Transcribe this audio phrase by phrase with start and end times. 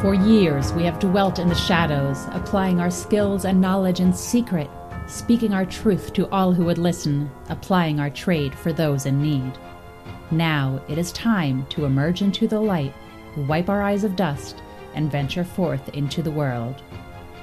[0.00, 4.70] For years, we have dwelt in the shadows, applying our skills and knowledge in secret,
[5.08, 9.58] speaking our truth to all who would listen, applying our trade for those in need.
[10.30, 12.94] Now it is time to emerge into the light,
[13.48, 14.62] wipe our eyes of dust,
[14.94, 16.80] and venture forth into the world.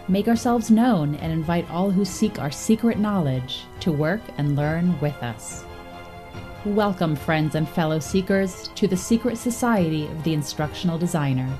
[0.08, 4.98] Make ourselves known and invite all who seek our secret knowledge to work and learn
[5.02, 5.66] with us.
[6.64, 11.54] Welcome, friends and fellow seekers, to the secret society of the instructional designer.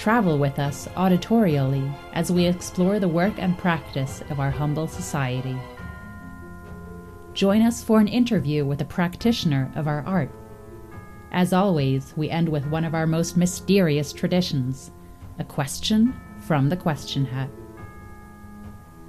[0.00, 5.54] Travel with us auditorially as we explore the work and practice of our humble society.
[7.34, 10.30] Join us for an interview with a practitioner of our art.
[11.32, 14.90] As always, we end with one of our most mysterious traditions
[15.38, 17.50] a question from the question hat.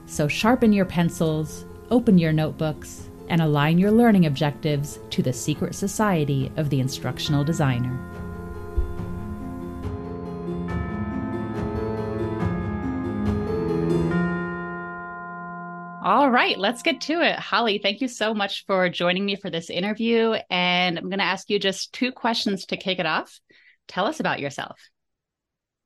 [0.08, 5.74] So sharpen your pencils, open your notebooks, and align your learning objectives to the secret
[5.74, 7.98] society of the instructional designer.
[16.32, 17.38] Right, let's get to it.
[17.38, 20.36] Holly, thank you so much for joining me for this interview.
[20.50, 23.40] And I'm going to ask you just two questions to kick it off.
[23.88, 24.80] Tell us about yourself.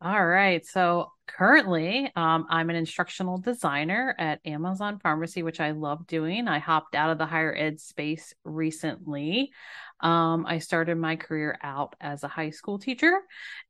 [0.02, 0.66] All right.
[0.66, 6.48] So currently, um, I'm an instructional designer at Amazon Pharmacy, which I love doing.
[6.48, 9.52] I hopped out of the higher ed space recently.
[10.02, 13.22] Um, I started my career out as a high school teacher,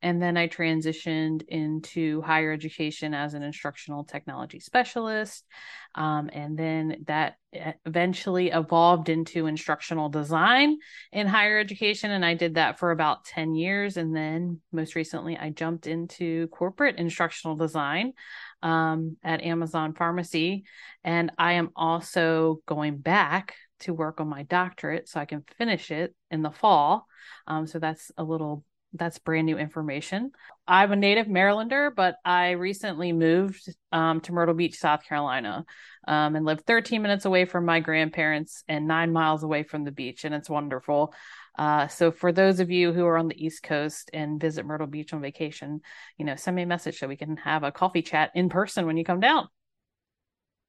[0.02, 5.46] and then I transitioned into higher education as an instructional technology specialist.
[5.94, 7.38] Um, and then that
[7.86, 10.78] eventually evolved into instructional design
[11.12, 12.12] in higher education.
[12.12, 13.96] And I did that for about 10 years.
[13.96, 18.14] And then most recently, I jumped into corporate instructional design
[18.62, 20.66] um, at Amazon Pharmacy.
[21.04, 25.92] And I am also going back to work on my doctorate so I can finish
[25.92, 27.06] it in the fall.
[27.48, 28.64] Um, so that's a little
[28.98, 30.32] that's brand new information.
[30.68, 35.66] I'm a native Marylander, but I recently moved um, to Myrtle Beach, South Carolina,
[36.08, 39.92] um, and lived 13 minutes away from my grandparents and nine miles away from the
[39.92, 41.14] beach, and it's wonderful.
[41.58, 44.88] Uh, so for those of you who are on the East Coast and visit Myrtle
[44.88, 45.82] Beach on vacation,
[46.18, 48.86] you know, send me a message so we can have a coffee chat in person
[48.86, 49.48] when you come down.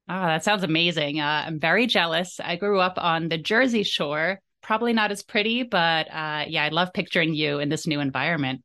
[0.09, 1.19] Oh, that sounds amazing.
[1.19, 2.39] Uh, I'm very jealous.
[2.39, 4.39] I grew up on the Jersey Shore.
[4.61, 8.61] Probably not as pretty, but uh, yeah, I love picturing you in this new environment.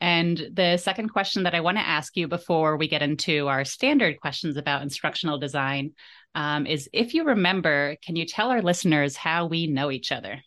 [0.00, 3.64] And the second question that I want to ask you before we get into our
[3.64, 5.92] standard questions about instructional design
[6.34, 10.42] um, is if you remember, can you tell our listeners how we know each other?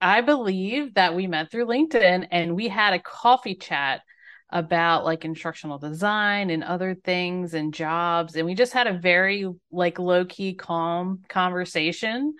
[0.00, 4.02] I believe that we met through LinkedIn and we had a coffee chat
[4.50, 9.50] about like instructional design and other things and jobs and we just had a very
[9.72, 12.34] like low key calm conversation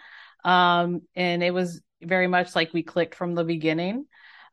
[0.44, 4.04] um and it was very much like we clicked from the beginning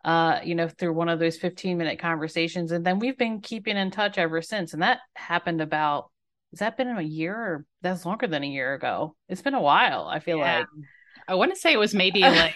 [0.03, 3.77] uh you know through one of those 15 minute conversations and then we've been keeping
[3.77, 6.09] in touch ever since and that happened about
[6.51, 9.61] has that been a year or that's longer than a year ago it's been a
[9.61, 10.59] while i feel yeah.
[10.59, 10.67] like
[11.27, 12.55] i want to say it was maybe like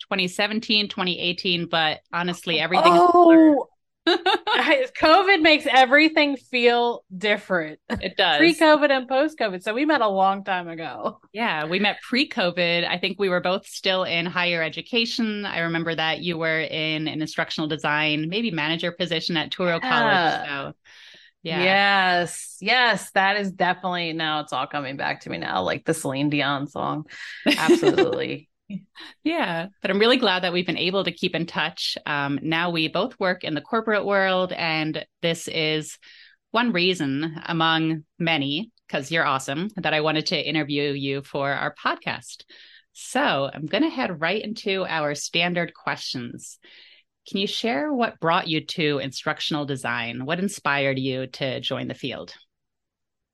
[0.00, 3.66] 2017 2018 but honestly everything oh
[4.08, 7.80] COVID makes everything feel different.
[7.88, 8.38] It does.
[8.38, 9.62] Pre COVID and post COVID.
[9.62, 11.20] So we met a long time ago.
[11.32, 12.86] Yeah, we met pre COVID.
[12.88, 15.44] I think we were both still in higher education.
[15.44, 19.90] I remember that you were in an instructional design, maybe manager position at Touro yeah.
[19.90, 20.48] College.
[20.48, 20.76] So
[21.42, 21.62] yeah.
[21.62, 22.56] Yes.
[22.60, 23.10] Yes.
[23.12, 26.66] That is definitely now it's all coming back to me now, like the Celine Dion
[26.66, 27.06] song.
[27.46, 28.49] Absolutely
[29.24, 31.96] yeah, but I'm really glad that we've been able to keep in touch.
[32.06, 35.98] Um, now we both work in the corporate world, and this is
[36.50, 41.74] one reason among many, because you're awesome, that I wanted to interview you for our
[41.74, 42.44] podcast.
[42.92, 46.58] So I'm going to head right into our standard questions.
[47.28, 50.24] Can you share what brought you to instructional design?
[50.24, 52.34] What inspired you to join the field?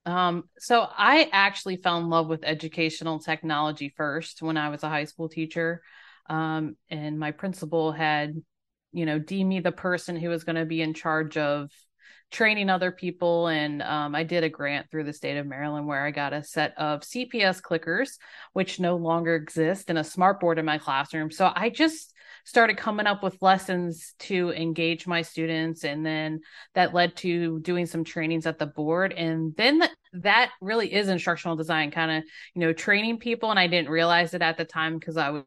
[0.07, 4.89] Um, so I actually fell in love with educational technology first when I was a
[4.89, 5.83] high school teacher.
[6.31, 8.41] Um, and my principal had,
[8.93, 11.71] you know, deemed me the person who was going to be in charge of
[12.31, 13.49] training other people.
[13.49, 16.43] And um, I did a grant through the state of Maryland where I got a
[16.43, 18.11] set of CPS clickers,
[18.53, 21.33] which no longer exist, and a smart board in my classroom.
[21.33, 22.13] So I just
[22.47, 26.41] started coming up with lessons to engage my students and then
[26.75, 29.83] that led to doing some trainings at the board and then
[30.13, 34.33] that really is instructional design kind of you know training people and i didn't realize
[34.33, 35.43] it at the time because i was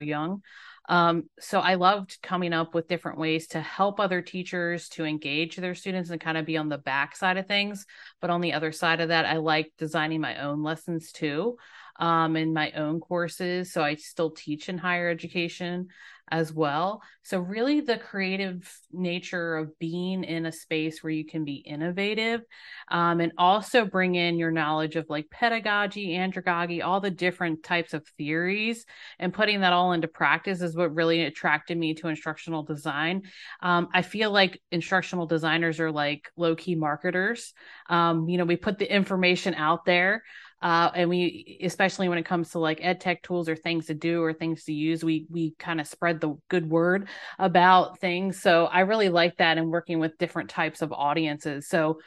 [0.00, 0.42] young
[0.88, 5.54] um, so I loved coming up with different ways to help other teachers to engage
[5.54, 7.86] their students and kind of be on the back side of things.
[8.20, 11.58] But on the other side of that, I like designing my own lessons too.
[12.00, 13.72] Um, in my own courses.
[13.72, 15.88] So I still teach in higher education
[16.30, 17.02] as well.
[17.22, 22.42] So, really, the creative nature of being in a space where you can be innovative
[22.88, 27.94] um, and also bring in your knowledge of like pedagogy, andragogy, all the different types
[27.94, 28.86] of theories,
[29.18, 33.22] and putting that all into practice is what really attracted me to instructional design.
[33.60, 37.52] Um, I feel like instructional designers are like low key marketers.
[37.88, 40.22] Um, you know, we put the information out there
[40.62, 43.94] uh, and we especially when it comes to like ed tech tools or things to
[43.94, 47.08] do or things to use we we kind of spread the good word
[47.38, 51.98] about things so i really like that and working with different types of audiences so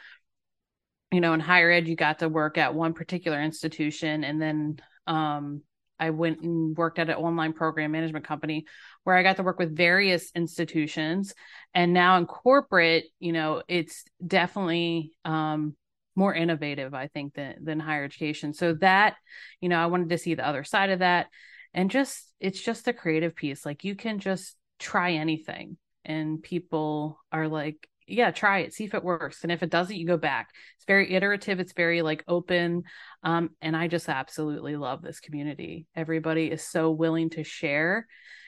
[1.12, 4.78] you know in higher ed you got to work at one particular institution and then
[5.06, 5.62] um,
[5.98, 8.66] I went and worked at an online program management company
[9.04, 11.34] where I got to work with various institutions.
[11.72, 15.76] And now in corporate, you know, it's definitely um,
[16.16, 18.52] more innovative i think than than higher education.
[18.52, 19.16] So that
[19.60, 21.26] you know i wanted to see the other side of that.
[21.72, 23.66] And just it's just the creative piece.
[23.66, 25.76] Like you can just try anything.
[26.04, 28.74] And people are like yeah try it.
[28.74, 29.42] See if it works.
[29.42, 30.50] And if it doesn't you go back.
[30.76, 31.58] It's very iterative.
[31.58, 32.84] It's very like open.
[33.22, 35.86] Um, and i just absolutely love this community.
[35.96, 38.06] Everybody is so willing to share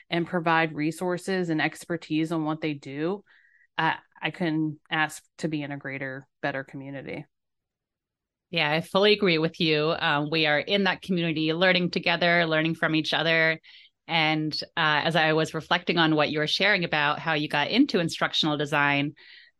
[0.09, 3.23] and provide resources and expertise on what they do.
[3.77, 7.25] I i couldn't ask to be in a greater better community
[8.49, 9.93] yeah, I fully agree with you.
[9.99, 13.59] Um, we are in that community, learning together, learning from each other.
[14.07, 17.69] And uh, as I was reflecting on what you were sharing about how you got
[17.69, 19.13] into instructional design,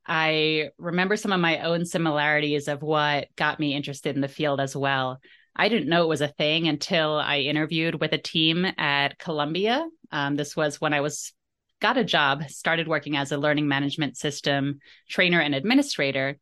[0.05, 4.61] I remember some of my own similarities of what got me interested in the field
[4.61, 5.19] as well.
[5.53, 9.85] I didn't know it was a thing until I interviewed with a team at Columbia.
[10.11, 11.33] Um, this was when I was
[11.81, 14.79] got a job, started working as a learning management system
[15.09, 16.37] trainer and administrator.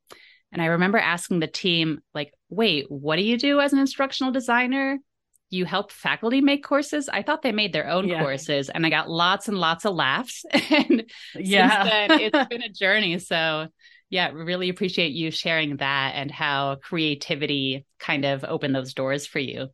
[0.52, 4.32] And I remember asking the team, like, wait, what do you do as an instructional
[4.32, 5.00] designer?
[5.50, 7.08] You help faculty make courses?
[7.08, 8.22] I thought they made their own yeah.
[8.22, 8.70] courses.
[8.70, 10.44] And I got lots and lots of laughs.
[10.52, 11.04] and
[11.36, 11.84] yeah.
[11.84, 13.20] since then, it's been a journey.
[13.20, 13.68] So,
[14.10, 19.40] yeah, really appreciate you sharing that and how creativity kind of opened those doors for
[19.40, 19.68] you.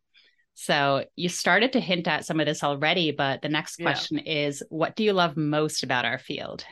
[0.53, 4.47] So you started to hint at some of this already, but the next question yeah.
[4.47, 6.65] is what do you love most about our field?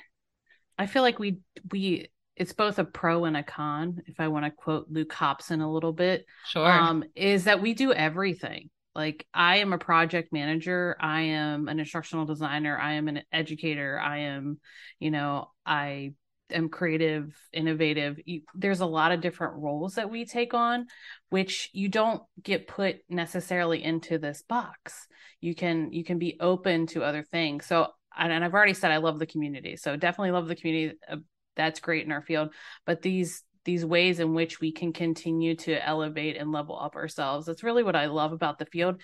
[0.78, 1.40] I feel like we
[1.72, 5.62] we it's both a pro and a con if i want to quote luke hobson
[5.62, 6.66] a little bit sure.
[6.66, 8.70] um, is that we do everything.
[8.96, 14.00] Like i am a project manager i am an instructional designer i am an educator
[14.00, 14.60] i am
[15.00, 16.14] you know i
[16.52, 18.20] am creative innovative.
[18.56, 20.88] There's a lot of different roles that we take on
[21.30, 25.08] which you don't get put necessarily into this box.
[25.42, 27.66] You can you can be open to other things.
[27.66, 29.78] So and I've already said I love the community.
[29.78, 31.18] So definitely love the community uh,
[31.60, 32.50] that's great in our field
[32.86, 37.46] but these these ways in which we can continue to elevate and level up ourselves
[37.46, 39.02] that's really what i love about the field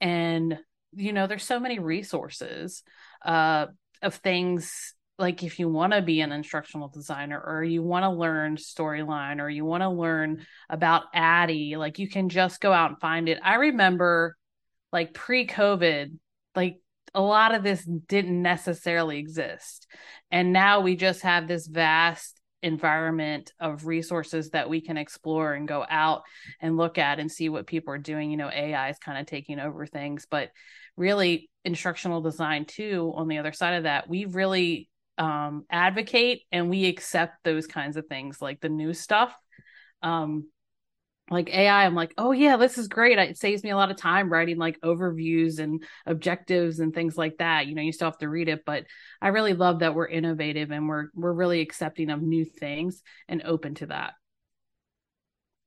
[0.00, 0.58] and
[0.94, 2.82] you know there's so many resources
[3.24, 3.66] uh
[4.02, 8.10] of things like if you want to be an instructional designer or you want to
[8.10, 12.90] learn storyline or you want to learn about ADDIE, like you can just go out
[12.90, 13.38] and find it.
[13.42, 14.36] I remember
[14.92, 16.16] like pre-COVID,
[16.54, 16.76] like
[17.14, 19.88] a lot of this didn't necessarily exist.
[20.30, 25.68] And now we just have this vast environment of resources that we can explore and
[25.68, 26.22] go out
[26.60, 28.30] and look at and see what people are doing.
[28.30, 30.50] You know, AI is kind of taking over things, but
[30.96, 34.88] really instructional design too, on the other side of that, we really
[35.18, 39.34] um, advocate and we accept those kinds of things like the new stuff.
[40.02, 40.48] Um,
[41.30, 43.18] like AI, I'm like, oh yeah, this is great.
[43.18, 47.38] It saves me a lot of time writing like overviews and objectives and things like
[47.38, 47.66] that.
[47.66, 48.84] You know, you still have to read it, but
[49.20, 53.42] I really love that we're innovative and we're we're really accepting of new things and
[53.44, 54.14] open to that.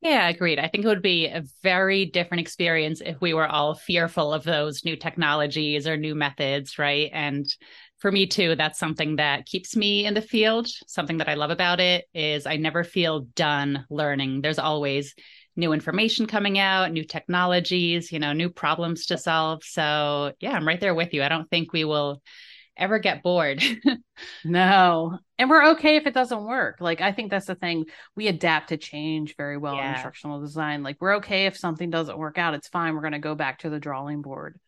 [0.01, 0.57] Yeah, agreed.
[0.57, 4.43] I think it would be a very different experience if we were all fearful of
[4.43, 7.11] those new technologies or new methods, right?
[7.13, 7.45] And
[7.99, 10.67] for me too, that's something that keeps me in the field.
[10.87, 14.41] Something that I love about it is I never feel done learning.
[14.41, 15.13] There's always
[15.55, 19.63] new information coming out, new technologies, you know, new problems to solve.
[19.63, 21.23] So, yeah, I'm right there with you.
[21.23, 22.21] I don't think we will
[22.77, 23.61] ever get bored.
[24.45, 25.17] no.
[25.37, 26.77] And we're okay if it doesn't work.
[26.79, 27.85] Like I think that's the thing.
[28.15, 29.89] We adapt to change very well yeah.
[29.89, 30.83] in instructional design.
[30.83, 32.53] Like we're okay if something doesn't work out.
[32.53, 32.95] It's fine.
[32.95, 34.59] We're going to go back to the drawing board.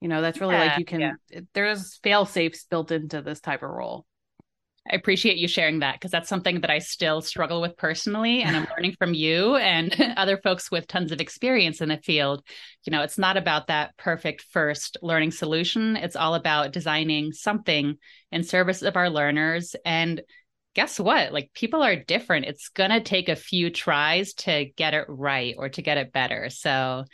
[0.00, 1.40] You know, that's really yeah, like you can yeah.
[1.54, 4.04] there's fail safes built into this type of role.
[4.90, 8.42] I appreciate you sharing that because that's something that I still struggle with personally.
[8.42, 12.42] And I'm learning from you and other folks with tons of experience in the field.
[12.84, 17.96] You know, it's not about that perfect first learning solution, it's all about designing something
[18.32, 19.76] in service of our learners.
[19.84, 20.20] And
[20.74, 21.32] guess what?
[21.32, 22.46] Like people are different.
[22.46, 26.12] It's going to take a few tries to get it right or to get it
[26.12, 26.48] better.
[26.50, 27.04] So,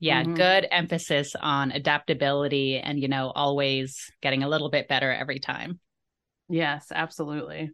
[0.00, 0.34] Yeah, mm-hmm.
[0.34, 5.80] good emphasis on adaptability and, you know, always getting a little bit better every time.
[6.48, 7.70] Yes, absolutely.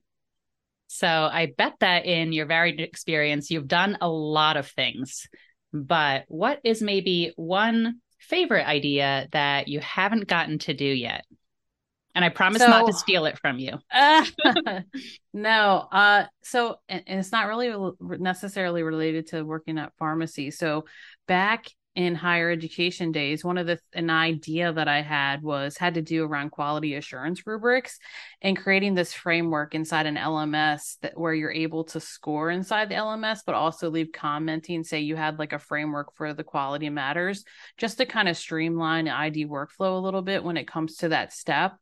[0.86, 5.26] So I bet that in your varied experience, you've done a lot of things.
[5.72, 11.24] But what is maybe one favorite idea that you haven't gotten to do yet?
[12.14, 13.72] And I promise so, not to steal it from you.
[13.92, 14.24] Uh,
[15.32, 15.88] no.
[15.90, 20.52] Uh, so, and, and it's not really necessarily related to working at pharmacy.
[20.52, 20.84] So,
[21.26, 25.94] back in higher education days one of the an idea that i had was had
[25.94, 27.98] to do around quality assurance rubrics
[28.42, 32.96] and creating this framework inside an lms that where you're able to score inside the
[32.96, 37.44] lms but also leave commenting say you had like a framework for the quality matters
[37.76, 41.32] just to kind of streamline id workflow a little bit when it comes to that
[41.32, 41.76] step.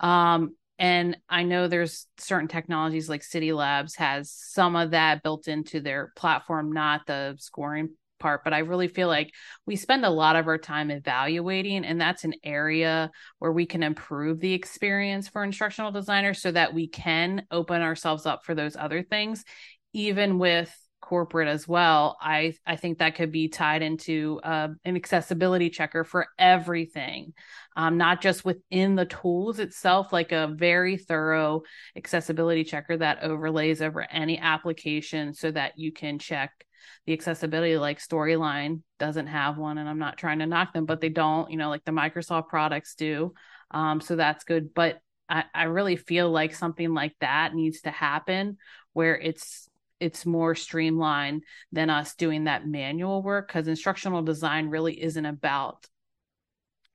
[0.00, 5.48] Um, and i know there's certain technologies like Cidi Labs has some of that built
[5.48, 9.32] into their platform not the scoring part but i really feel like
[9.66, 13.82] we spend a lot of our time evaluating and that's an area where we can
[13.82, 18.76] improve the experience for instructional designers so that we can open ourselves up for those
[18.76, 19.44] other things
[19.92, 22.16] even with corporate as well.
[22.20, 27.32] I i think that could be tied into uh, an accessibility checker for everything
[27.76, 31.62] um, not just within the tools itself like a very thorough
[31.96, 36.65] accessibility checker that overlays over any application so that you can check
[37.06, 41.00] the accessibility like storyline doesn't have one and i'm not trying to knock them but
[41.00, 43.34] they don't you know like the microsoft products do.
[43.70, 44.74] Um, so that's good.
[44.74, 48.58] But I, I really feel like something like that needs to happen
[48.92, 55.02] where it's it's more streamlined than us doing that manual work because instructional design really
[55.02, 55.86] isn't about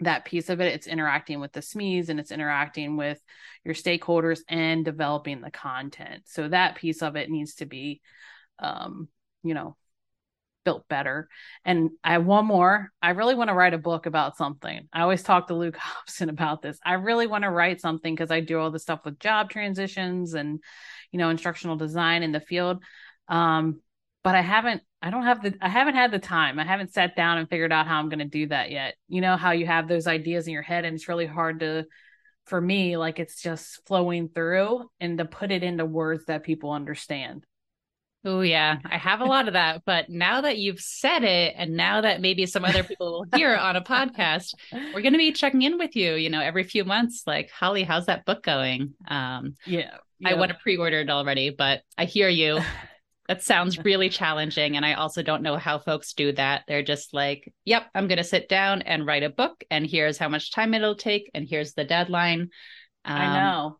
[0.01, 0.73] that piece of it.
[0.73, 3.19] It's interacting with the SMEs and it's interacting with
[3.63, 6.23] your stakeholders and developing the content.
[6.25, 8.01] So that piece of it needs to be
[8.59, 9.07] um
[9.43, 9.75] you know
[10.63, 11.27] built better.
[11.65, 12.91] And I have one more.
[13.01, 14.87] I really want to write a book about something.
[14.93, 16.79] I always talk to Luke Hobson about this.
[16.85, 20.33] I really want to write something because I do all the stuff with job transitions
[20.33, 20.59] and,
[21.11, 22.83] you know, instructional design in the field.
[23.27, 23.81] Um,
[24.23, 26.59] but I haven't, I don't have the, I haven't had the time.
[26.59, 28.95] I haven't sat down and figured out how I'm going to do that yet.
[29.07, 31.85] You know, how you have those ideas in your head and it's really hard to,
[32.45, 36.71] for me, like it's just flowing through and to put it into words that people
[36.71, 37.45] understand.
[38.23, 39.83] Oh yeah, I have a lot of that.
[39.83, 43.55] But now that you've said it, and now that maybe some other people will hear
[43.55, 46.13] on a podcast, we're going to be checking in with you.
[46.13, 48.93] You know, every few months, like Holly, how's that book going?
[49.07, 50.29] Um, yeah, yeah.
[50.29, 52.59] I want to pre-order it already, but I hear you.
[53.27, 56.63] that sounds really challenging, and I also don't know how folks do that.
[56.67, 60.19] They're just like, "Yep, I'm going to sit down and write a book, and here's
[60.19, 62.49] how much time it'll take, and here's the deadline."
[63.03, 63.77] Um, I know.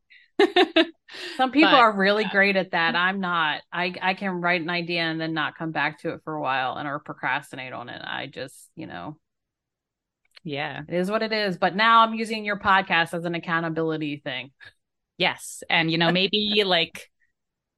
[1.38, 2.95] Some people but, are really great at that.
[2.95, 3.62] I'm not.
[3.71, 6.41] I I can write an idea and then not come back to it for a
[6.41, 8.01] while and or procrastinate on it.
[8.03, 9.17] I just, you know,
[10.43, 11.57] yeah, it is what it is.
[11.57, 14.51] But now I'm using your podcast as an accountability thing.
[15.17, 17.10] Yes, and you know maybe like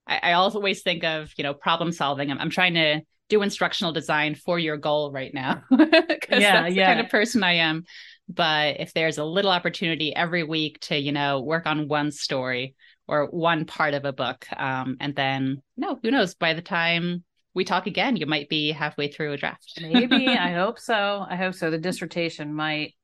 [0.08, 2.32] I, I always think of you know problem solving.
[2.32, 6.76] I'm, I'm trying to do instructional design for your goal right now because yeah, that's
[6.76, 6.90] yeah.
[6.90, 7.84] the kind of person I am.
[8.30, 12.76] But if there's a little opportunity every week to you know work on one story
[13.08, 14.46] or one part of a book.
[14.56, 16.36] Um, and then, no, who knows?
[16.36, 19.80] By the time we talk again, you might be halfway through a draft.
[19.82, 20.28] maybe.
[20.30, 21.26] I hope so.
[21.28, 21.70] I hope so.
[21.70, 22.96] The dissertation might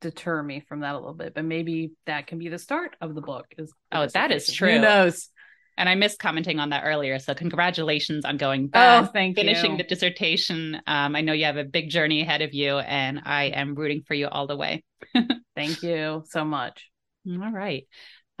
[0.00, 3.14] deter me from that a little bit, but maybe that can be the start of
[3.14, 3.46] the book.
[3.56, 4.72] Is oh, that is true.
[4.72, 5.28] Who knows?
[5.78, 7.20] And I missed commenting on that earlier.
[7.20, 9.76] So congratulations on going back, oh, thank finishing you.
[9.78, 10.82] the dissertation.
[10.88, 14.02] Um, I know you have a big journey ahead of you, and I am rooting
[14.02, 14.82] for you all the way.
[15.56, 16.90] thank you so much.
[17.30, 17.86] All right.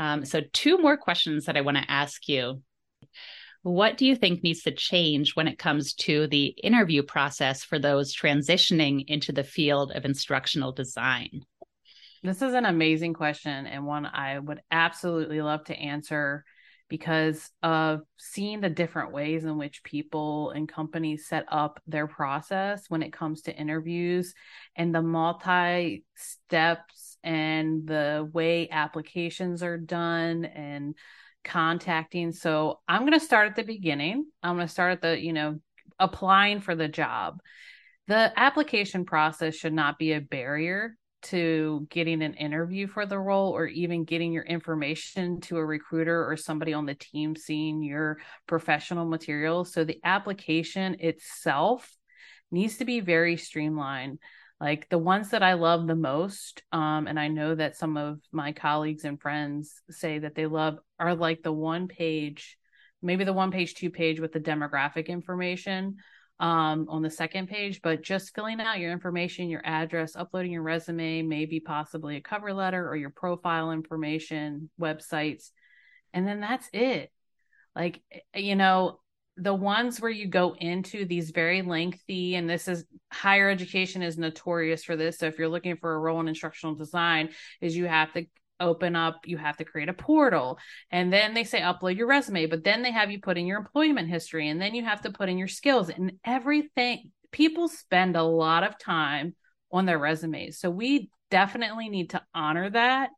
[0.00, 2.60] Um, so, two more questions that I want to ask you.
[3.62, 7.78] What do you think needs to change when it comes to the interview process for
[7.78, 11.42] those transitioning into the field of instructional design?
[12.22, 16.44] This is an amazing question and one I would absolutely love to answer
[16.88, 22.84] because of seeing the different ways in which people and companies set up their process
[22.88, 24.34] when it comes to interviews
[24.76, 30.94] and the multi steps and the way applications are done and
[31.44, 32.32] contacting.
[32.32, 34.26] So I'm going to start at the beginning.
[34.42, 35.58] I'm going to start at the, you know,
[35.98, 37.40] applying for the job.
[38.06, 43.50] The application process should not be a barrier to getting an interview for the role
[43.50, 48.18] or even getting your information to a recruiter or somebody on the team seeing your
[48.46, 49.72] professional materials.
[49.72, 51.90] So the application itself
[52.50, 54.18] needs to be very streamlined
[54.60, 58.20] like the ones that I love the most, um, and I know that some of
[58.32, 62.58] my colleagues and friends say that they love are like the one page,
[63.00, 65.96] maybe the one page, two page with the demographic information
[66.40, 70.62] um, on the second page, but just filling out your information, your address, uploading your
[70.62, 75.50] resume, maybe possibly a cover letter or your profile information, websites,
[76.12, 77.10] and then that's it.
[77.74, 79.00] Like, eh, you know,
[79.36, 84.18] the ones where you go into these very lengthy, and this is higher education is
[84.18, 85.18] notorious for this.
[85.18, 87.30] So if you're looking for a role in instructional design,
[87.60, 88.26] is you have to
[88.60, 90.58] open up you have to create a portal
[90.90, 93.58] and then they say upload your resume but then they have you put in your
[93.58, 98.16] employment history and then you have to put in your skills and everything people spend
[98.16, 99.34] a lot of time
[99.72, 100.58] on their resumes.
[100.58, 103.10] So we definitely need to honor that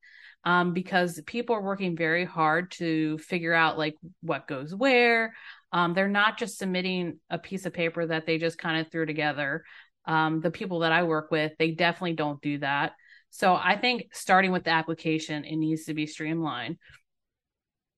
[0.44, 5.34] um, because people are working very hard to figure out like what goes where.
[5.72, 9.06] Um, they're not just submitting a piece of paper that they just kind of threw
[9.06, 9.64] together.
[10.06, 12.92] Um, the people that i work with they definitely don't do that
[13.30, 16.76] so I think starting with the application, it needs to be streamlined.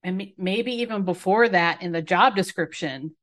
[0.05, 3.15] And maybe even before that, in the job description,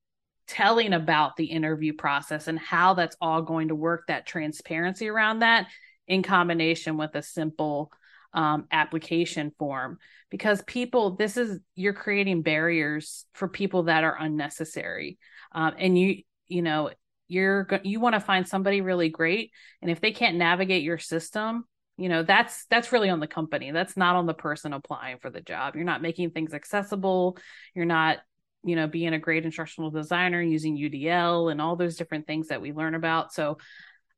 [0.48, 5.40] telling about the interview process and how that's all going to work, that transparency around
[5.40, 5.68] that
[6.08, 7.92] in combination with a simple
[8.34, 10.00] um, application form.
[10.32, 15.20] Because people, this is, you're creating barriers for people that are unnecessary.
[15.52, 16.90] Um, and you, you know,
[17.28, 19.52] you're you want to find somebody really great
[19.84, 21.64] and if they can't navigate your system
[22.00, 25.30] you know that's that's really on the company that's not on the person applying for
[25.30, 27.38] the job you're not making things accessible
[27.76, 28.20] you're not
[28.64, 32.62] you know being a great instructional designer using udl and all those different things that
[32.62, 33.58] we learn about so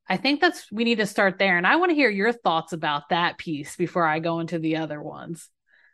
[0.07, 2.71] i think that's we need to start there and i want to hear your thoughts
[2.71, 5.50] about that piece before i go into the other ones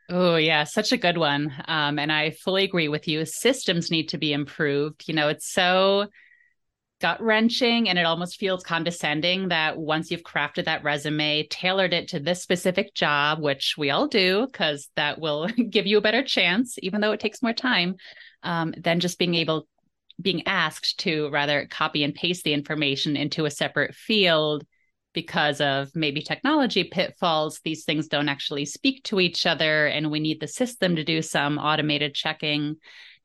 [0.10, 1.54] Oh, yeah, such a good one.
[1.68, 3.26] Um, and I fully agree with you.
[3.26, 5.04] Systems need to be improved.
[5.06, 6.08] You know, it's so
[7.00, 12.08] gut wrenching and it almost feels condescending that once you've crafted that resume, tailored it
[12.10, 16.24] to this specific job, which we all do, because that will give you a better
[16.24, 17.96] chance, even though it takes more time,
[18.44, 19.68] um, than just being able,
[20.20, 24.66] being asked to rather copy and paste the information into a separate field
[25.14, 27.60] because of maybe technology pitfalls.
[27.64, 31.22] These things don't actually speak to each other, and we need the system to do
[31.22, 32.76] some automated checking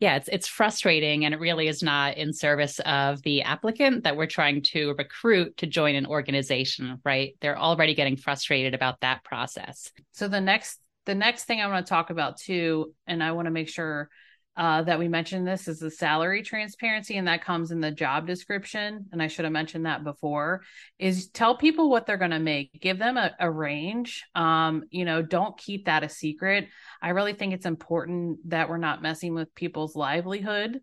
[0.03, 4.17] yeah, it's it's frustrating and it really is not in service of the applicant that
[4.17, 7.37] we're trying to recruit to join an organization, right?
[7.41, 9.93] They're already getting frustrated about that process.
[10.11, 13.47] So the next the next thing I want to talk about too, and I want
[13.47, 14.09] to make sure
[14.57, 18.27] uh, that we mentioned this is the salary transparency, and that comes in the job
[18.27, 19.07] description.
[19.11, 20.63] And I should have mentioned that before.
[20.99, 24.25] Is tell people what they're going to make, give them a, a range.
[24.35, 26.69] Um, you know, don't keep that a secret.
[27.01, 30.81] I really think it's important that we're not messing with people's livelihood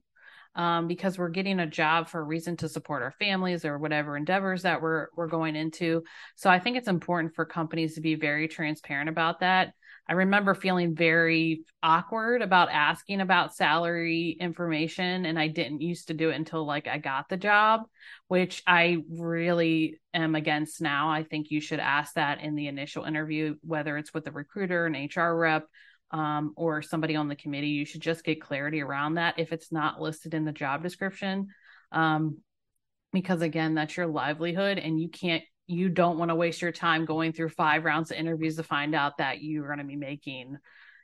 [0.56, 4.18] um, because we're getting a job for a reason to support our families or whatever
[4.18, 6.04] endeavors that we're we're going into.
[6.36, 9.74] So I think it's important for companies to be very transparent about that.
[10.10, 16.16] I remember feeling very awkward about asking about salary information and I didn't used to
[16.16, 17.82] do it until like I got the job,
[18.28, 21.12] which I really am against now.
[21.12, 24.88] I think you should ask that in the initial interview whether it's with a recruiter,
[24.88, 25.68] an HR rep,
[26.10, 27.68] um, or somebody on the committee.
[27.68, 31.50] You should just get clarity around that if it's not listed in the job description.
[31.92, 32.40] Um,
[33.14, 37.06] because again, that's your livelihood and you can't you don't want to waste your time
[37.06, 40.58] going through five rounds of interviews to find out that you're going to be making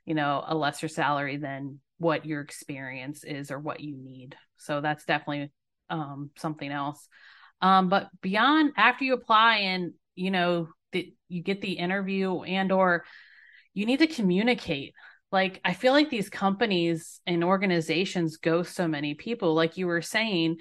[0.06, 4.36] you know a lesser salary than what your experience is or what you need.
[4.58, 5.52] So that's definitely
[5.90, 7.08] um, something else.
[7.62, 12.72] Um, but beyond after you apply and you know that you get the interview and
[12.72, 13.06] or
[13.74, 14.94] you need to communicate.
[15.32, 19.54] Like i feel like these companies and organizations ghost so many people.
[19.54, 20.58] Like you were saying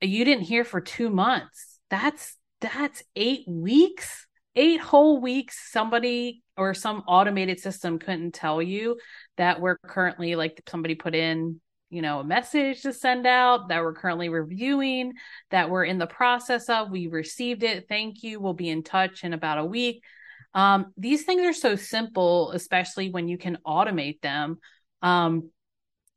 [0.00, 1.78] you didn't hear for two months.
[1.90, 5.70] That's that's eight weeks, eight whole weeks.
[5.70, 8.98] Somebody or some automated system couldn't tell you
[9.36, 11.60] that we're currently like somebody put in
[11.92, 15.12] you know a message to send out that we're currently reviewing
[15.50, 19.24] that we're in the process of we received it thank you we'll be in touch
[19.24, 20.02] in about a week
[20.54, 24.58] um, these things are so simple especially when you can automate them
[25.02, 25.50] um,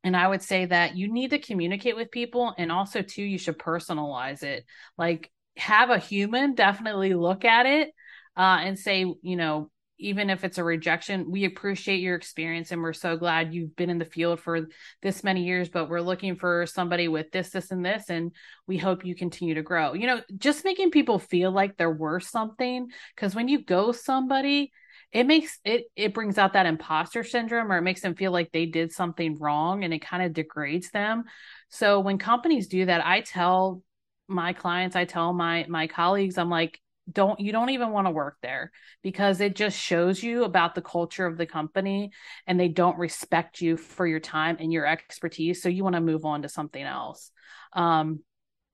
[0.02, 3.38] and i would say that you need to communicate with people and also too you
[3.38, 4.64] should personalize it
[4.96, 7.90] like have a human definitely look at it
[8.36, 12.82] uh, and say, you know, even if it's a rejection, we appreciate your experience and
[12.82, 14.68] we're so glad you've been in the field for
[15.02, 18.32] this many years, but we're looking for somebody with this, this, and this, and
[18.66, 19.94] we hope you continue to grow.
[19.94, 22.88] You know, just making people feel like they're worth something.
[23.14, 24.70] Because when you go somebody,
[25.12, 28.50] it makes it it brings out that imposter syndrome or it makes them feel like
[28.52, 31.24] they did something wrong and it kind of degrades them.
[31.70, 33.82] So when companies do that, I tell
[34.28, 38.10] my clients, I tell my my colleagues, I'm like, don't you don't even want to
[38.10, 42.10] work there because it just shows you about the culture of the company
[42.46, 45.62] and they don't respect you for your time and your expertise.
[45.62, 47.30] So you want to move on to something else.
[47.72, 48.20] Um,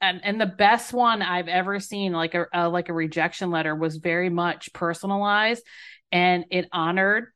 [0.01, 3.75] and and the best one I've ever seen, like a, a like a rejection letter,
[3.75, 5.63] was very much personalized,
[6.11, 7.27] and it honored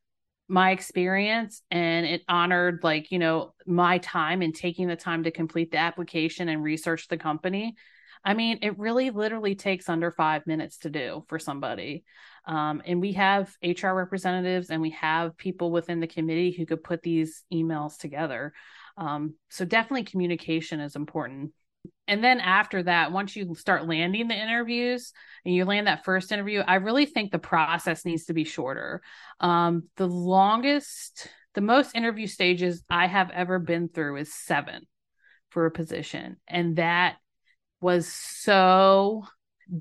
[0.49, 5.31] my experience and it honored like you know my time and taking the time to
[5.31, 7.75] complete the application and research the company
[8.23, 12.03] i mean it really literally takes under five minutes to do for somebody.
[12.45, 16.83] Um, and we have hr representatives and we have people within the committee who could
[16.83, 18.53] put these emails together.
[18.97, 21.51] Um, so definitely communication is important.
[22.07, 25.11] And then after that once you start landing the interviews
[25.43, 29.01] and you land that first interview i really think the process needs to be shorter.
[29.39, 34.87] Um, the longest the most interview stages i have ever been through is seven
[35.49, 36.37] for a position.
[36.47, 37.17] And that
[37.81, 39.23] was so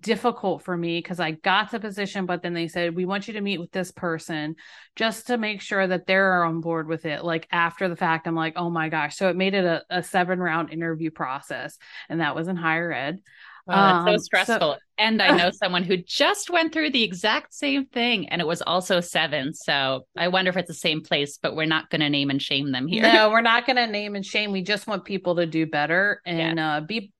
[0.01, 3.35] difficult for me because I got the position, but then they said, We want you
[3.35, 4.57] to meet with this person
[4.97, 7.25] just to make sure that they're on board with it.
[7.25, 9.17] Like after the fact, I'm like, Oh my gosh.
[9.17, 11.79] So it made it a, a seven round interview process.
[12.09, 13.21] And that was in higher ed.
[13.69, 14.59] Oh, that's um, so stressful.
[14.59, 18.47] So- and I know someone who just went through the exact same thing and it
[18.47, 19.55] was also seven.
[19.55, 22.41] So I wonder if it's the same place, but we're not going to name and
[22.41, 23.03] shame them here.
[23.03, 24.53] No, we're not going to name and shame.
[24.53, 26.77] We just want people to do better and yeah.
[26.77, 27.13] uh, be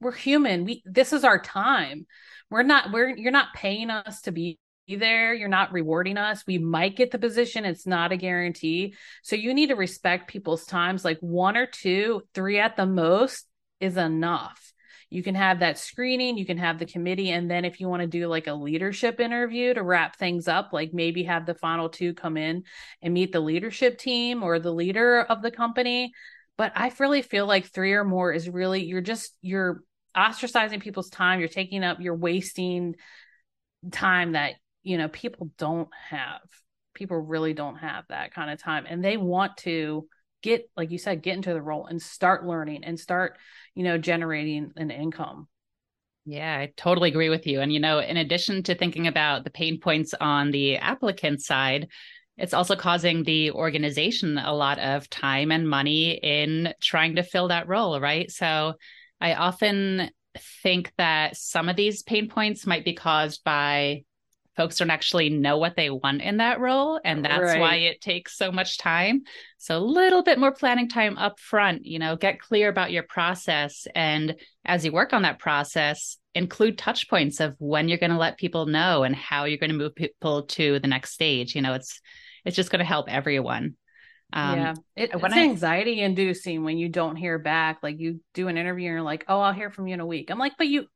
[0.00, 0.64] we're human.
[0.64, 2.06] We this is our time.
[2.50, 4.58] We're not we're you're not paying us to be
[4.88, 5.34] there.
[5.34, 6.44] You're not rewarding us.
[6.46, 7.64] We might get the position.
[7.64, 8.94] It's not a guarantee.
[9.22, 11.04] So you need to respect people's times.
[11.04, 13.46] Like one or two, three at the most
[13.80, 14.72] is enough.
[15.12, 17.30] You can have that screening, you can have the committee.
[17.30, 20.72] And then if you want to do like a leadership interview to wrap things up,
[20.72, 22.62] like maybe have the final two come in
[23.02, 26.12] and meet the leadership team or the leader of the company
[26.56, 29.82] but I really feel like three or more is really you're just you're
[30.16, 32.96] ostracizing people's time, you're taking up, you're wasting
[33.90, 36.40] time that you know people don't have.
[36.94, 40.06] People really don't have that kind of time, and they want to
[40.42, 43.38] get, like you said, get into the role and start learning and start,
[43.74, 45.48] you know, generating an income.
[46.26, 47.60] Yeah, I totally agree with you.
[47.60, 51.88] And, you know, in addition to thinking about the pain points on the applicant side,
[52.40, 57.48] it's also causing the organization a lot of time and money in trying to fill
[57.48, 58.30] that role, right?
[58.30, 58.74] So
[59.20, 60.10] I often
[60.62, 64.04] think that some of these pain points might be caused by
[64.56, 67.60] folks don't actually know what they want in that role and that's right.
[67.60, 69.22] why it takes so much time
[69.58, 73.04] so a little bit more planning time up front you know get clear about your
[73.04, 78.10] process and as you work on that process include touch points of when you're going
[78.10, 81.54] to let people know and how you're going to move people to the next stage
[81.54, 82.00] you know it's
[82.44, 83.76] it's just going to help everyone.
[84.32, 87.78] Um, yeah, it, it's I, anxiety inducing when you don't hear back.
[87.82, 90.06] Like you do an interview and you're like, "Oh, I'll hear from you in a
[90.06, 90.86] week." I'm like, "But you,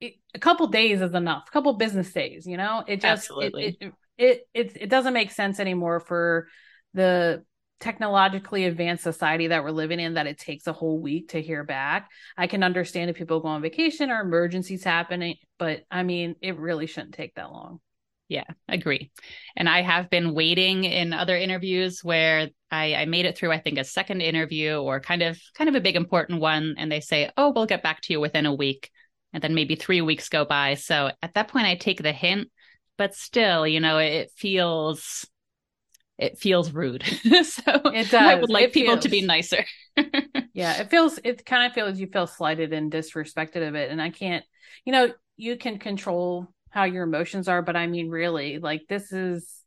[0.00, 1.44] it, a couple days is enough.
[1.48, 2.84] A couple business days, you know.
[2.86, 6.48] It just absolutely it, it it it doesn't make sense anymore for
[6.94, 7.44] the
[7.80, 11.62] technologically advanced society that we're living in that it takes a whole week to hear
[11.64, 12.10] back.
[12.36, 16.58] I can understand if people go on vacation or emergencies happening, but I mean, it
[16.58, 17.80] really shouldn't take that long.
[18.28, 19.12] Yeah, agree.
[19.56, 23.60] And I have been waiting in other interviews where I, I made it through, I
[23.60, 27.00] think, a second interview or kind of kind of a big important one, and they
[27.00, 28.90] say, "Oh, we'll get back to you within a week,"
[29.32, 30.74] and then maybe three weeks go by.
[30.74, 32.48] So at that point, I take the hint,
[32.98, 35.24] but still, you know, it feels
[36.18, 37.04] it feels rude.
[37.44, 38.14] so it does.
[38.14, 39.64] I would like it people feels, to be nicer.
[40.52, 44.02] yeah, it feels it kind of feels you feel slighted and disrespected of it, and
[44.02, 44.44] I can't.
[44.84, 49.12] You know, you can control how your emotions are but i mean really like this
[49.12, 49.62] is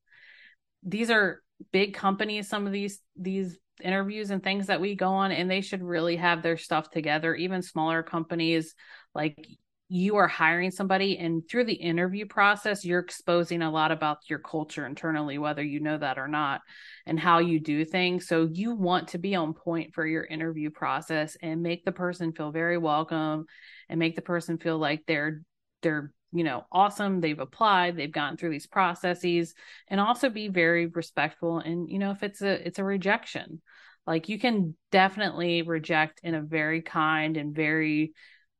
[0.83, 1.41] these are
[1.71, 5.61] big companies some of these these interviews and things that we go on and they
[5.61, 7.35] should really have their stuff together.
[7.35, 8.75] Even smaller companies
[9.15, 9.47] like
[9.91, 14.37] you are hiring somebody and through the interview process you're exposing a lot about your
[14.37, 16.61] culture internally whether you know that or not
[17.07, 18.27] and how you do things.
[18.27, 22.33] So you want to be on point for your interview process and make the person
[22.33, 23.45] feel very welcome
[23.87, 25.41] and make the person feel like they're
[25.81, 29.53] they're you know awesome they've applied they've gone through these processes
[29.87, 33.61] and also be very respectful and you know if it's a it's a rejection.
[34.07, 38.13] Like you can definitely reject in a very kind and very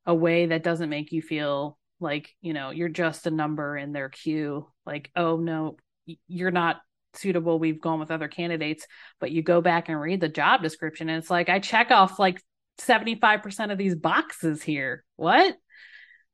[0.06, 3.92] a way that doesn't make you feel like you know you're just a number in
[3.92, 4.68] their queue.
[4.86, 5.78] Like oh no
[6.28, 6.82] you're not
[7.16, 8.86] suitable we've gone with other candidates
[9.20, 12.20] but you go back and read the job description and it's like i check off
[12.20, 12.40] like
[12.80, 15.04] 75% of these boxes here.
[15.16, 15.56] What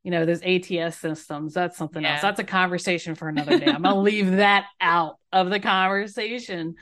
[0.06, 2.14] you know, those ATS systems, that's something yeah.
[2.14, 2.22] else.
[2.22, 3.66] That's a conversation for another day.
[3.66, 6.76] I'm going to leave that out of the conversation.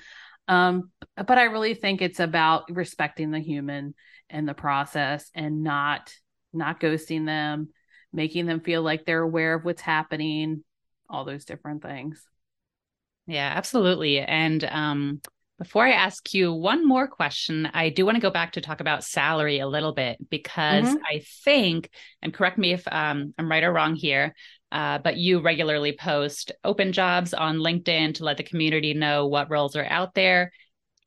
[0.49, 3.95] Um, but I really think it's about respecting the human
[4.29, 6.13] and the process and not
[6.51, 7.69] not ghosting them,
[8.11, 10.65] making them feel like they're aware of what's happening,
[11.09, 12.21] all those different things.
[13.25, 14.19] Yeah, absolutely.
[14.19, 15.21] And um
[15.63, 18.81] before I ask you one more question, I do want to go back to talk
[18.81, 21.05] about salary a little bit because mm-hmm.
[21.09, 21.89] I think,
[22.21, 24.35] and correct me if um, I'm right or wrong here,
[24.73, 29.49] uh, but you regularly post open jobs on LinkedIn to let the community know what
[29.49, 30.51] roles are out there.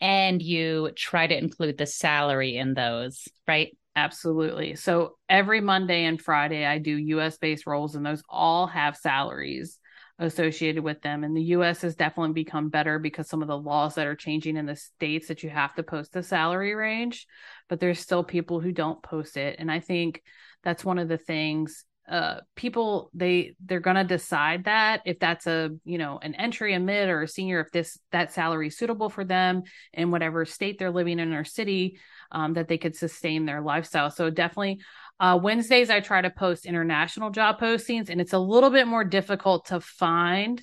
[0.00, 3.76] And you try to include the salary in those, right?
[3.94, 4.76] Absolutely.
[4.76, 9.78] So every Monday and Friday, I do US based roles, and those all have salaries
[10.18, 11.24] associated with them.
[11.24, 14.57] And the US has definitely become better because some of the laws that are changing
[14.57, 17.26] in the states that you have to post the salary range,
[17.68, 19.57] but there's still people who don't post it.
[19.59, 20.22] And I think
[20.62, 25.46] that's one of the things uh people they they're going to decide that if that's
[25.48, 28.79] a you know an entry a mid or a senior if this that salary is
[28.79, 31.98] suitable for them in whatever state they're living in or city
[32.31, 34.79] um, that they could sustain their lifestyle so definitely
[35.20, 39.05] uh, wednesdays i try to post international job postings and it's a little bit more
[39.05, 40.62] difficult to find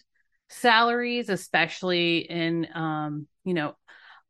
[0.49, 3.75] salaries especially in um, you know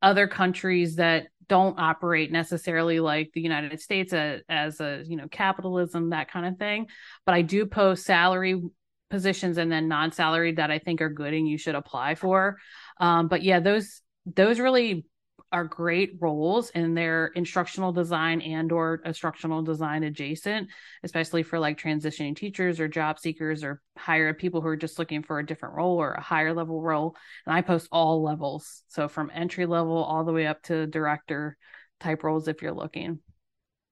[0.02, 5.28] other countries that don't operate necessarily like the United States as, as a you know
[5.30, 6.88] capitalism that kind of thing.
[7.26, 8.62] But I do post salary
[9.10, 12.58] positions and then non-salary that I think are good and you should apply for.
[13.00, 15.06] Um, but yeah those those really
[15.52, 20.67] are great roles in their instructional design and or instructional design adjacent
[21.04, 25.22] especially for like transitioning teachers or job seekers or higher people who are just looking
[25.22, 27.15] for a different role or a higher level role.
[27.46, 28.84] And i post all levels.
[28.88, 31.58] So from entry level all the way up to director
[32.00, 33.19] type roles if you're looking.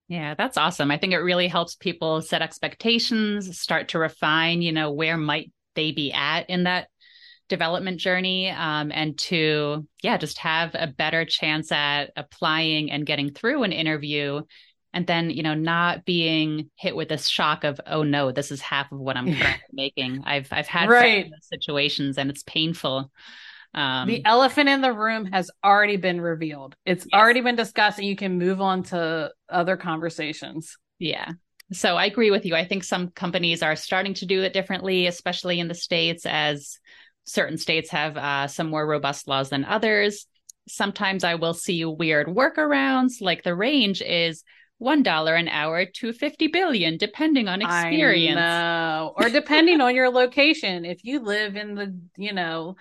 [0.08, 0.92] Yeah, that's awesome.
[0.92, 5.52] I think it really helps people set expectations, start to refine, you know, where might
[5.76, 6.90] they be at in that
[7.52, 13.30] development journey um, and to yeah just have a better chance at applying and getting
[13.30, 14.42] through an interview
[14.94, 18.62] and then you know not being hit with this shock of oh no this is
[18.62, 20.24] half of what i'm currently making.
[20.26, 21.30] I've i've had right.
[21.42, 23.12] situations and it's painful
[23.74, 26.76] um, the elephant in the room has already been revealed.
[26.86, 27.18] It's yes.
[27.18, 30.78] already been discussed and you can move on to other conversations.
[31.00, 31.32] Yeah.
[31.72, 32.54] So i agree with you.
[32.54, 36.80] I think some companies are starting to do it differently especially in the states as
[37.24, 40.28] certain states have uh, some more robust laws than others.
[40.68, 44.44] Sometimes I will see weird workarounds, like the range is
[44.78, 48.36] one dollar an hour to 50 billion depending on experience.
[49.16, 50.86] or depending on your location.
[50.86, 52.76] If you live in the you know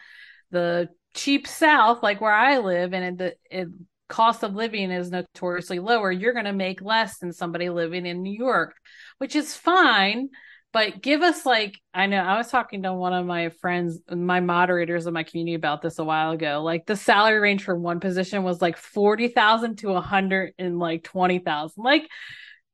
[0.51, 3.69] the cheap south like where i live and the it,
[4.09, 8.23] cost of living is notoriously lower you're going to make less than somebody living in
[8.23, 8.75] new york
[9.19, 10.29] which is fine
[10.73, 14.41] but give us like i know i was talking to one of my friends my
[14.41, 16.63] moderators of my community about this a while ago.
[16.63, 21.83] Like the salary range for one position was like 40,000 to 100 and like 20,000
[21.83, 22.09] like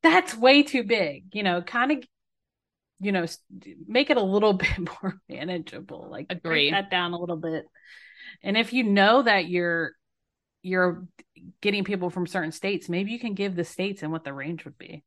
[0.02, 2.04] that's way too big you know kind of
[3.00, 3.26] you know
[3.86, 6.08] make it a little bit more manageable.
[6.10, 7.66] Like agree that down a little bit.
[8.42, 9.92] And if you know that you're
[10.62, 11.06] you're
[11.60, 14.64] getting people from certain states maybe you can give the states and what the range
[14.64, 15.04] would be.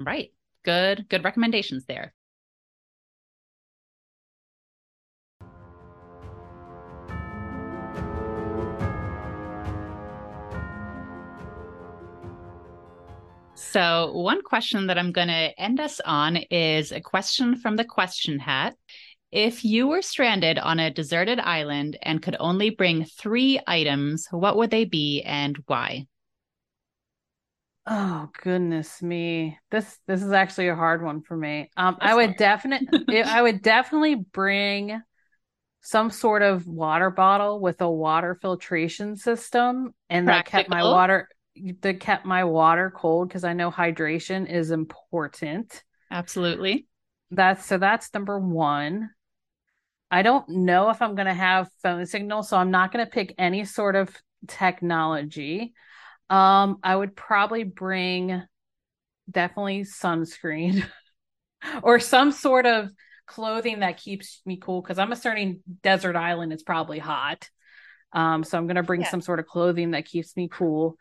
[0.00, 0.32] Right.
[0.64, 2.14] Good good recommendations there
[13.70, 17.84] So, one question that I'm going to end us on is a question from the
[17.84, 18.74] question hat.
[19.30, 24.56] If you were stranded on a deserted island and could only bring three items, what
[24.56, 26.06] would they be and why?
[27.86, 29.58] Oh goodness me.
[29.70, 31.70] This this is actually a hard one for me.
[31.76, 35.02] Um I would definitely I would definitely bring
[35.82, 40.58] some sort of water bottle with a water filtration system and Practical.
[40.58, 41.28] that kept my water
[41.80, 45.82] that kept my water cold because I know hydration is important.
[46.10, 46.86] Absolutely.
[47.30, 49.10] That's so that's number one.
[50.10, 53.10] I don't know if I'm going to have phone signal, so I'm not going to
[53.10, 54.10] pick any sort of
[54.46, 55.74] technology.
[56.30, 58.42] Um, I would probably bring
[59.30, 60.84] definitely sunscreen
[61.82, 62.90] or some sort of
[63.26, 66.52] clothing that keeps me cool because I'm a certain desert island.
[66.52, 67.48] It's probably hot.
[68.12, 69.10] Um, so I'm going to bring yeah.
[69.10, 70.96] some sort of clothing that keeps me cool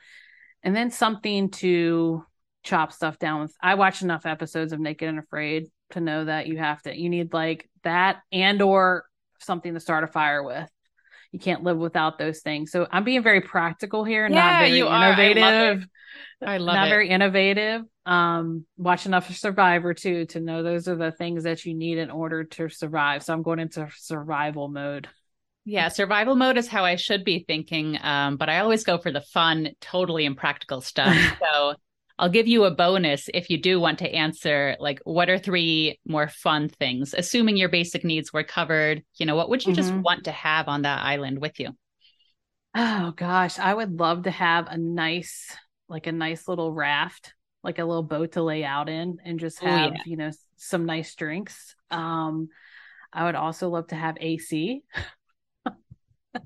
[0.63, 2.23] and then something to
[2.63, 3.53] chop stuff down with.
[3.61, 7.09] I watched enough episodes of Naked and Afraid to know that you have to you
[7.09, 9.05] need like that and or
[9.39, 10.69] something to start a fire with.
[11.31, 12.71] You can't live without those things.
[12.71, 15.43] So I'm being very practical here, yeah, not very you innovative.
[15.43, 15.45] Are.
[15.45, 15.89] I love it.
[16.45, 16.91] I love not it.
[16.91, 17.81] very innovative.
[18.05, 21.97] Um, watch enough of Survivor too to know those are the things that you need
[21.97, 23.23] in order to survive.
[23.23, 25.07] So I'm going into survival mode.
[25.69, 27.99] Yeah, survival mode is how I should be thinking.
[28.01, 31.13] Um, but I always go for the fun, totally impractical stuff.
[31.41, 31.73] so
[32.17, 35.99] I'll give you a bonus if you do want to answer like what are three
[36.07, 39.03] more fun things, assuming your basic needs were covered.
[39.17, 39.81] You know, what would you mm-hmm.
[39.81, 41.71] just want to have on that island with you?
[42.73, 45.53] Oh gosh, I would love to have a nice,
[45.89, 49.59] like a nice little raft, like a little boat to lay out in and just
[49.59, 50.01] have, yeah.
[50.05, 51.75] you know, some nice drinks.
[51.91, 52.47] Um,
[53.11, 54.83] I would also love to have AC.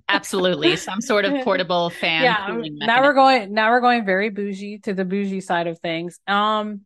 [0.09, 0.75] Absolutely.
[0.75, 2.23] Some sort of portable fan.
[2.23, 2.85] Yeah.
[2.85, 6.19] Now we're going now we're going very bougie to the bougie side of things.
[6.27, 6.81] Um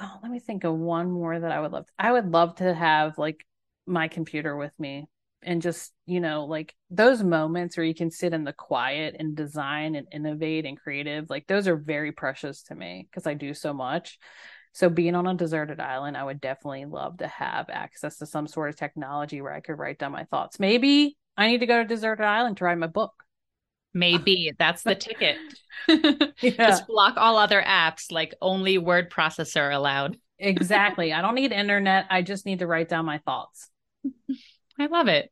[0.00, 1.86] oh, let me think of one more that I would love.
[1.86, 3.44] To, I would love to have like
[3.86, 5.06] my computer with me
[5.42, 9.36] and just, you know, like those moments where you can sit in the quiet and
[9.36, 13.54] design and innovate and creative, like those are very precious to me because I do
[13.54, 14.18] so much.
[14.72, 18.46] So being on a deserted island, I would definitely love to have access to some
[18.46, 20.58] sort of technology where I could write down my thoughts.
[20.58, 23.12] Maybe I need to go to deserted island to write my book.
[23.94, 25.36] Maybe that's the ticket.
[26.40, 30.16] Just block all other apps, like only word processor allowed.
[30.38, 31.12] exactly.
[31.12, 32.06] I don't need internet.
[32.10, 33.70] I just need to write down my thoughts.
[34.78, 35.30] I love it.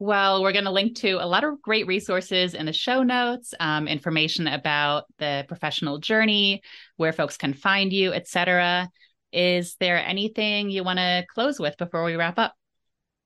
[0.00, 3.52] Well, we're going to link to a lot of great resources in the show notes,
[3.58, 6.62] um, information about the professional journey,
[6.96, 8.88] where folks can find you, etc.
[9.32, 12.54] Is there anything you want to close with before we wrap up?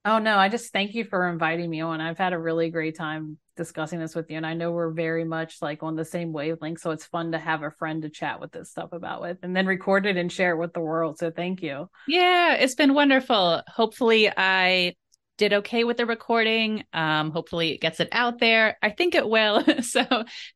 [0.05, 2.01] Oh no, I just thank you for inviting me on.
[2.01, 5.25] I've had a really great time discussing this with you, and I know we're very
[5.25, 6.81] much like on the same wavelength.
[6.81, 9.55] So it's fun to have a friend to chat with this stuff about with, and
[9.55, 11.19] then record it and share it with the world.
[11.19, 11.89] So thank you.
[12.09, 13.63] Yeah, it's been wonderful.
[13.69, 14.95] Hopefully, I
[15.39, 16.85] did okay with the recording.
[16.93, 18.79] Um, hopefully it gets it out there.
[18.83, 19.65] I think it will.
[19.83, 20.05] so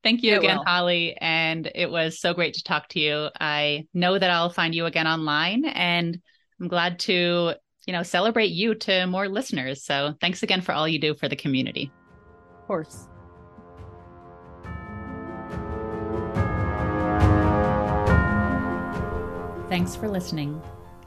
[0.03, 0.65] thank you it again, will.
[0.65, 1.17] Holly.
[1.21, 3.29] And it was so great to talk to you.
[3.41, 6.21] I know that I'll find you again online and
[6.61, 7.55] I'm glad to,
[7.87, 9.83] you know, celebrate you to more listeners.
[9.83, 11.91] So thanks again for all you do for the community.
[12.61, 13.09] Of course.
[19.69, 20.61] Thanks for listening.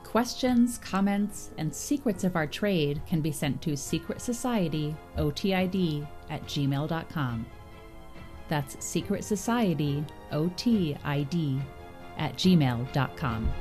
[0.04, 6.44] Questions, comments, and secrets of our trade can be sent to Secret Society OTID at
[6.44, 7.46] gmail.com.
[8.48, 11.62] That's Secret Society OTID
[12.18, 13.54] at gmail.com.